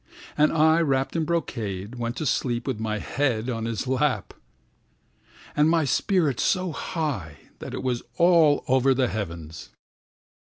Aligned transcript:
And 0.35 0.51
I, 0.51 0.79
wrapped 0.81 1.15
in 1.15 1.25
brocade, 1.25 1.93
went 1.93 2.15
to 2.15 2.25
sleep 2.25 2.65
with 2.65 2.79
my 2.79 2.97
head 2.97 3.51
on 3.51 3.65
his 3.65 3.85
lap, 3.85 4.33
And 5.55 5.69
my 5.69 5.85
spirit 5.85 6.39
so 6.39 6.71
high 6.71 7.37
that 7.59 7.75
it 7.75 7.83
was 7.83 8.01
all 8.17 8.63
over 8.67 8.95
the 8.95 9.09
heavens. 9.09 9.69